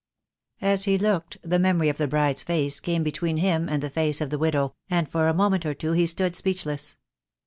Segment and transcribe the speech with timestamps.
[0.63, 4.19] As he looked the memory of the bride's face came between him and the face
[4.19, 6.97] of the widow, and for a mo ment or two he stood speechless.